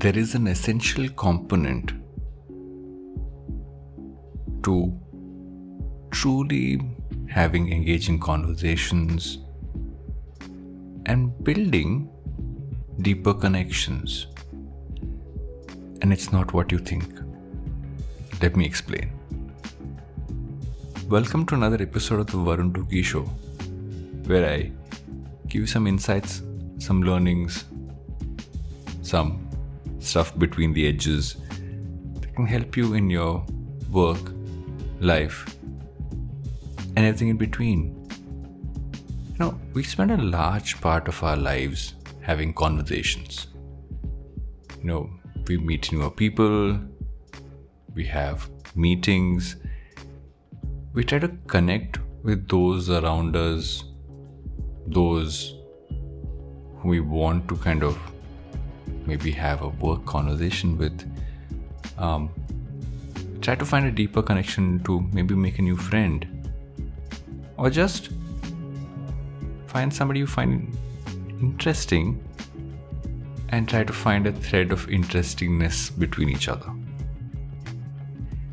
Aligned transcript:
there 0.00 0.16
is 0.16 0.34
an 0.34 0.46
essential 0.46 1.06
component 1.10 1.92
to 4.62 4.98
truly 6.10 6.80
having 7.28 7.70
engaging 7.70 8.18
conversations 8.18 9.36
and 11.04 11.44
building 11.44 12.08
deeper 13.02 13.34
connections. 13.34 14.28
And 16.00 16.10
it's 16.10 16.32
not 16.32 16.54
what 16.54 16.72
you 16.72 16.78
think. 16.78 17.04
Let 18.40 18.56
me 18.56 18.64
explain. 18.64 19.12
Welcome 21.06 21.44
to 21.46 21.54
another 21.54 21.82
episode 21.82 22.20
of 22.20 22.28
the 22.28 22.38
Varun 22.38 22.72
Duggi 22.72 23.04
Show, 23.04 23.24
where 24.24 24.48
I 24.50 24.72
give 25.48 25.60
you 25.60 25.66
some 25.66 25.86
insights, 25.86 26.40
some 26.78 27.02
learnings, 27.02 27.66
some 29.02 29.41
stuff 30.02 30.36
between 30.38 30.72
the 30.72 30.88
edges 30.88 31.36
that 32.20 32.34
can 32.34 32.46
help 32.46 32.76
you 32.76 32.94
in 32.94 33.10
your 33.10 33.44
work, 33.90 34.32
life, 35.00 35.46
and 36.96 36.98
everything 36.98 37.28
in 37.28 37.36
between. 37.36 37.98
You 39.32 39.38
know, 39.38 39.60
we 39.72 39.82
spend 39.82 40.10
a 40.10 40.16
large 40.16 40.80
part 40.80 41.08
of 41.08 41.22
our 41.22 41.36
lives 41.36 41.94
having 42.20 42.52
conversations. 42.52 43.48
You 44.78 44.84
know, 44.84 45.10
we 45.48 45.58
meet 45.58 45.90
new 45.92 46.10
people, 46.10 46.78
we 47.94 48.04
have 48.06 48.48
meetings, 48.74 49.56
we 50.92 51.04
try 51.04 51.18
to 51.18 51.28
connect 51.46 51.98
with 52.22 52.48
those 52.48 52.90
around 52.90 53.36
us, 53.36 53.84
those 54.86 55.54
who 56.78 56.88
we 56.88 57.00
want 57.00 57.48
to 57.48 57.56
kind 57.56 57.82
of 57.82 57.98
maybe 59.06 59.30
have 59.32 59.62
a 59.62 59.68
work 59.68 60.04
conversation 60.04 60.78
with. 60.78 61.10
Um, 61.98 62.30
try 63.40 63.54
to 63.56 63.64
find 63.64 63.86
a 63.86 63.90
deeper 63.90 64.22
connection 64.22 64.82
to 64.84 65.00
maybe 65.12 65.34
make 65.34 65.58
a 65.58 65.62
new 65.62 65.76
friend 65.76 66.26
or 67.56 67.70
just 67.70 68.10
find 69.66 69.92
somebody 69.92 70.20
you 70.20 70.26
find 70.26 70.76
interesting 71.40 72.22
and 73.48 73.68
try 73.68 73.84
to 73.84 73.92
find 73.92 74.26
a 74.26 74.32
thread 74.32 74.72
of 74.72 74.88
interestingness 74.88 75.90
between 75.90 76.28
each 76.28 76.48
other. 76.48 76.72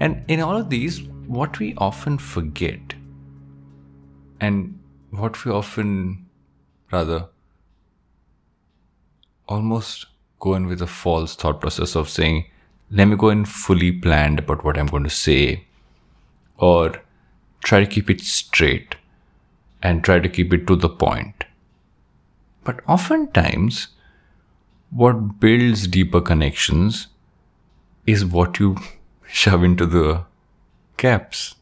And 0.00 0.22
in 0.28 0.40
all 0.40 0.56
of 0.56 0.70
these, 0.70 1.02
what 1.26 1.58
we 1.58 1.74
often 1.78 2.18
forget 2.18 2.94
and 4.40 4.78
what 5.10 5.44
we 5.44 5.52
often 5.52 6.28
rather 6.92 7.28
almost 9.48 10.06
go 10.44 10.54
in 10.54 10.66
with 10.66 10.82
a 10.82 10.86
false 10.86 11.34
thought 11.34 11.60
process 11.60 11.96
of 11.96 12.08
saying, 12.08 12.44
let 12.90 13.06
me 13.06 13.16
go 13.16 13.30
in 13.30 13.44
fully 13.44 13.90
planned 13.90 14.38
about 14.40 14.64
what 14.64 14.78
I'm 14.78 14.86
going 14.86 15.04
to 15.04 15.10
say, 15.10 15.64
or 16.58 17.00
try 17.64 17.80
to 17.80 17.86
keep 17.86 18.10
it 18.10 18.20
straight 18.20 18.96
and 19.82 20.04
try 20.04 20.18
to 20.18 20.28
keep 20.28 20.52
it 20.52 20.66
to 20.66 20.76
the 20.76 20.88
point. 20.88 21.44
But 22.62 22.80
oftentimes, 22.86 23.88
what 24.90 25.40
builds 25.40 25.86
deeper 25.86 26.20
connections 26.20 27.08
is 28.06 28.24
what 28.24 28.58
you 28.58 28.76
shove 29.26 29.64
into 29.64 29.86
the 29.86 30.24
gaps. 30.98 31.54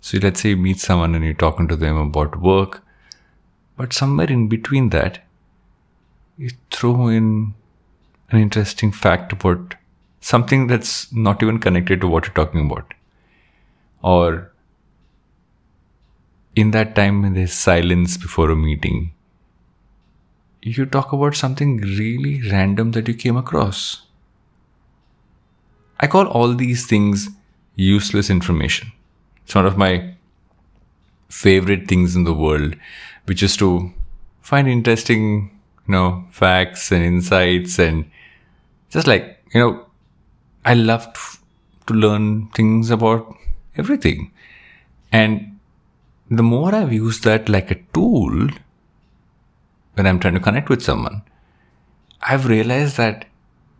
So 0.00 0.18
let's 0.22 0.40
say 0.40 0.50
you 0.50 0.56
meet 0.56 0.80
someone 0.80 1.14
and 1.14 1.24
you're 1.24 1.34
talking 1.44 1.68
to 1.68 1.76
them 1.76 1.96
about 1.96 2.40
work, 2.40 2.82
but 3.76 3.92
somewhere 3.92 4.30
in 4.30 4.48
between 4.48 4.90
that, 4.90 5.22
you 6.38 6.50
throw 6.70 7.08
in 7.08 7.54
an 8.30 8.38
interesting 8.38 8.92
fact 8.92 9.32
about 9.32 9.74
something 10.20 10.66
that's 10.66 11.12
not 11.12 11.42
even 11.42 11.58
connected 11.58 12.00
to 12.00 12.08
what 12.08 12.26
you're 12.26 12.34
talking 12.34 12.66
about. 12.66 12.94
Or 14.02 14.52
in 16.54 16.70
that 16.72 16.94
time 16.94 17.22
when 17.22 17.34
there's 17.34 17.52
silence 17.52 18.16
before 18.16 18.50
a 18.50 18.56
meeting, 18.56 19.12
you 20.62 20.84
talk 20.84 21.12
about 21.12 21.36
something 21.36 21.76
really 21.78 22.42
random 22.50 22.90
that 22.92 23.06
you 23.06 23.14
came 23.14 23.36
across. 23.36 24.02
I 26.00 26.08
call 26.08 26.26
all 26.26 26.54
these 26.54 26.86
things 26.86 27.28
useless 27.76 28.28
information. 28.30 28.92
It's 29.44 29.54
one 29.54 29.66
of 29.66 29.78
my 29.78 30.14
favorite 31.28 31.86
things 31.86 32.16
in 32.16 32.24
the 32.24 32.34
world, 32.34 32.74
which 33.26 33.42
is 33.42 33.56
to 33.58 33.92
find 34.40 34.68
interesting, 34.68 35.55
you 35.86 35.92
know, 35.92 36.24
facts 36.30 36.90
and 36.92 37.04
insights 37.04 37.78
and 37.78 38.10
just 38.90 39.06
like, 39.06 39.42
you 39.54 39.60
know, 39.60 39.86
I 40.64 40.74
love 40.74 41.40
to 41.86 41.94
learn 41.94 42.48
things 42.48 42.90
about 42.90 43.36
everything. 43.76 44.32
And 45.12 45.58
the 46.30 46.42
more 46.42 46.74
I've 46.74 46.92
used 46.92 47.24
that 47.24 47.48
like 47.48 47.70
a 47.70 47.80
tool 47.94 48.48
when 49.94 50.06
I'm 50.06 50.18
trying 50.18 50.34
to 50.34 50.40
connect 50.40 50.68
with 50.68 50.82
someone, 50.82 51.22
I've 52.20 52.46
realized 52.46 52.96
that 52.96 53.26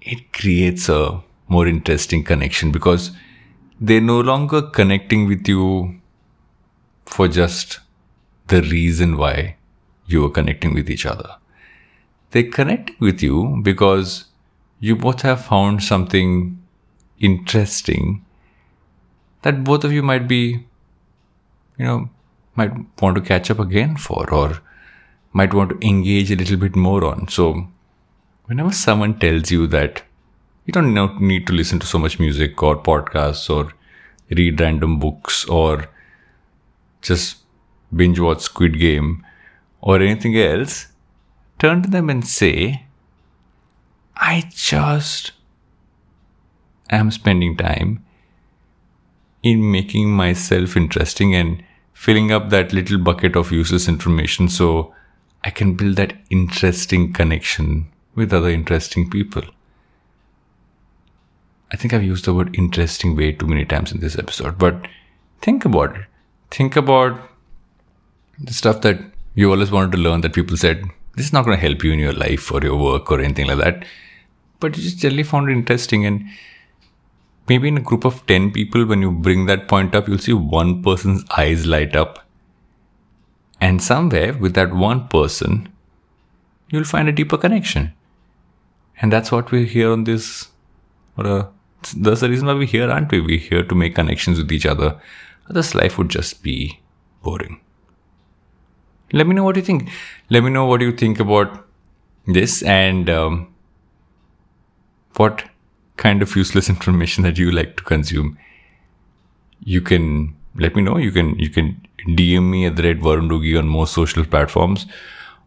it 0.00 0.32
creates 0.32 0.88
a 0.88 1.22
more 1.48 1.66
interesting 1.66 2.24
connection 2.24 2.72
because 2.72 3.12
they're 3.80 4.00
no 4.00 4.20
longer 4.20 4.62
connecting 4.62 5.28
with 5.28 5.46
you 5.46 6.00
for 7.06 7.28
just 7.28 7.80
the 8.48 8.62
reason 8.62 9.16
why 9.16 9.56
you 10.06 10.24
are 10.24 10.30
connecting 10.30 10.74
with 10.74 10.90
each 10.90 11.06
other. 11.06 11.36
They're 12.32 12.50
connecting 12.50 12.96
with 12.98 13.22
you 13.22 13.60
because 13.62 14.24
you 14.80 14.96
both 14.96 15.22
have 15.22 15.44
found 15.44 15.82
something 15.82 16.60
interesting 17.20 18.24
that 19.42 19.64
both 19.64 19.84
of 19.84 19.92
you 19.92 20.02
might 20.02 20.26
be, 20.26 20.64
you 21.78 21.84
know, 21.84 22.10
might 22.56 22.72
want 23.00 23.16
to 23.16 23.22
catch 23.22 23.50
up 23.50 23.58
again 23.58 23.96
for 23.96 24.32
or 24.32 24.60
might 25.32 25.54
want 25.54 25.70
to 25.70 25.86
engage 25.86 26.30
a 26.30 26.36
little 26.36 26.56
bit 26.56 26.74
more 26.74 27.04
on. 27.04 27.28
So, 27.28 27.68
whenever 28.46 28.72
someone 28.72 29.18
tells 29.18 29.50
you 29.50 29.66
that 29.68 30.02
you 30.64 30.72
don't 30.72 31.20
need 31.20 31.46
to 31.46 31.52
listen 31.52 31.80
to 31.80 31.86
so 31.86 31.98
much 31.98 32.18
music 32.18 32.62
or 32.62 32.76
podcasts 32.76 33.50
or 33.50 33.72
read 34.30 34.60
random 34.60 34.98
books 34.98 35.44
or 35.46 35.88
just 37.02 37.38
binge 37.94 38.18
watch 38.18 38.40
Squid 38.40 38.78
Game 38.78 39.24
or 39.80 39.96
anything 39.96 40.36
else, 40.36 40.86
turn 41.62 41.80
to 41.80 41.88
them 41.88 42.10
and 42.10 42.26
say, 42.26 42.86
I 44.16 44.50
just 44.50 45.30
am 46.90 47.12
spending 47.12 47.56
time 47.56 48.04
in 49.44 49.70
making 49.70 50.10
myself 50.10 50.76
interesting 50.76 51.36
and 51.36 51.62
filling 51.94 52.32
up 52.32 52.50
that 52.50 52.72
little 52.72 52.98
bucket 52.98 53.36
of 53.36 53.52
useless 53.52 53.86
information 53.86 54.48
so 54.48 54.92
I 55.44 55.50
can 55.50 55.74
build 55.74 55.96
that 55.96 56.14
interesting 56.30 57.12
connection 57.12 57.92
with 58.16 58.32
other 58.32 58.48
interesting 58.48 59.08
people. 59.08 59.44
I 61.70 61.76
think 61.76 61.94
I've 61.94 62.02
used 62.02 62.24
the 62.24 62.34
word 62.34 62.58
interesting 62.58 63.14
way 63.14 63.30
too 63.30 63.46
many 63.46 63.64
times 63.64 63.92
in 63.92 64.00
this 64.00 64.18
episode, 64.18 64.58
but 64.58 64.88
think 65.40 65.64
about 65.64 65.94
it. 65.96 66.06
Think 66.50 66.74
about 66.74 67.20
the 68.40 68.52
stuff 68.52 68.80
that 68.80 68.98
you 69.36 69.52
always 69.52 69.70
wanted 69.70 69.92
to 69.92 69.98
learn 69.98 70.22
that 70.22 70.34
people 70.34 70.56
said, 70.56 70.90
this 71.16 71.26
is 71.26 71.32
not 71.32 71.44
going 71.44 71.56
to 71.56 71.60
help 71.60 71.84
you 71.84 71.92
in 71.92 71.98
your 71.98 72.12
life 72.12 72.50
or 72.52 72.60
your 72.62 72.76
work 72.76 73.10
or 73.10 73.20
anything 73.20 73.46
like 73.46 73.58
that 73.58 73.84
but 74.62 74.76
you 74.76 74.82
just 74.84 74.98
generally 74.98 75.24
found 75.24 75.50
it 75.50 75.52
interesting. 75.52 76.06
And 76.06 76.24
maybe 77.48 77.68
in 77.68 77.76
a 77.76 77.82
group 77.90 78.04
of 78.06 78.24
10 78.26 78.52
people, 78.52 78.86
when 78.86 79.02
you 79.02 79.10
bring 79.10 79.46
that 79.46 79.68
point 79.68 79.94
up, 79.94 80.08
you'll 80.08 80.18
see 80.18 80.32
one 80.32 80.82
person's 80.82 81.24
eyes 81.36 81.66
light 81.66 81.94
up. 81.94 82.24
And 83.60 83.82
somewhere 83.82 84.32
with 84.32 84.54
that 84.54 84.72
one 84.72 85.08
person, 85.08 85.68
you'll 86.70 86.84
find 86.84 87.08
a 87.08 87.12
deeper 87.12 87.36
connection. 87.36 87.92
And 89.00 89.12
that's 89.12 89.32
what 89.32 89.50
we're 89.50 89.66
here 89.66 89.90
on 89.90 90.04
this, 90.04 90.48
or 91.16 91.26
uh, 91.26 91.46
that's 91.96 92.20
the 92.20 92.28
reason 92.28 92.46
why 92.46 92.54
we're 92.54 92.66
here, 92.66 92.90
aren't 92.90 93.10
we? 93.10 93.20
We're 93.20 93.38
here 93.38 93.64
to 93.64 93.74
make 93.74 93.96
connections 93.96 94.38
with 94.38 94.52
each 94.52 94.66
other. 94.66 95.00
Otherwise, 95.48 95.74
life 95.74 95.98
would 95.98 96.08
just 96.08 96.42
be 96.42 96.80
boring. 97.22 97.61
Let 99.12 99.26
me 99.26 99.34
know 99.34 99.44
what 99.44 99.56
you 99.56 99.62
think. 99.62 99.90
Let 100.30 100.42
me 100.42 100.50
know 100.50 100.66
what 100.66 100.80
you 100.80 100.92
think 100.92 101.20
about 101.20 101.66
this 102.26 102.62
and 102.62 103.10
um, 103.10 103.54
what 105.16 105.44
kind 105.96 106.22
of 106.22 106.34
useless 106.34 106.68
information 106.76 107.24
that 107.24 107.38
you 107.38 107.50
like 107.50 107.76
to 107.76 107.82
consume, 107.82 108.38
you 109.60 109.80
can 109.80 110.36
let 110.56 110.76
me 110.76 110.82
know. 110.82 110.98
You 110.98 111.10
can 111.12 111.38
you 111.38 111.50
can 111.50 111.86
DM 112.06 112.50
me 112.50 112.66
at 112.66 112.76
the 112.76 112.82
red 112.82 113.00
Varun 113.00 113.28
Duggi 113.30 113.58
on 113.58 113.68
most 113.68 113.94
social 113.94 114.24
platforms, 114.24 114.86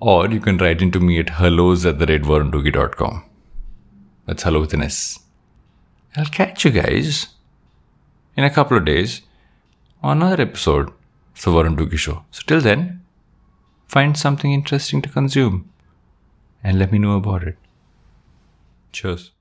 or 0.00 0.28
you 0.28 0.40
can 0.40 0.58
write 0.58 0.82
into 0.82 1.00
me 1.00 1.18
at 1.18 1.30
hellos 1.30 1.86
at 1.86 1.98
the 1.98 2.06
red 2.06 2.22
varunduggi.com. 2.22 3.24
That's 4.26 4.42
hello 4.42 4.60
with 4.60 4.74
an 4.74 4.82
S. 4.82 5.20
I'll 6.16 6.26
catch 6.26 6.64
you 6.64 6.70
guys 6.70 7.28
in 8.36 8.44
a 8.44 8.50
couple 8.50 8.76
of 8.76 8.84
days 8.84 9.22
on 10.02 10.16
another 10.16 10.42
episode 10.42 10.88
of 10.88 11.42
the 11.44 11.50
Varun 11.50 11.76
Duggi 11.76 11.98
Show. 11.98 12.24
So 12.30 12.42
till 12.46 12.60
then, 12.60 13.02
find 13.92 14.16
something 14.16 14.52
interesting 14.52 15.02
to 15.02 15.08
consume 15.08 15.68
and 16.62 16.78
let 16.78 16.92
me 16.92 16.98
know 16.98 17.16
about 17.16 17.42
it. 17.42 17.56
Cheers. 18.92 19.32